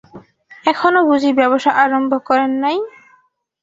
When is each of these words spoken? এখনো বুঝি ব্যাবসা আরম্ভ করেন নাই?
এখনো 0.65 0.99
বুঝি 1.09 1.31
ব্যাবসা 1.37 1.71
আরম্ভ 1.83 2.11
করেন 2.27 2.51
নাই? 2.63 2.77